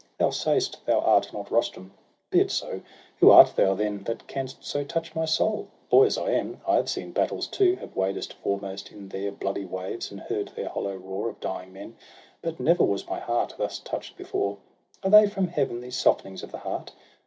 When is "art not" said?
1.01-1.51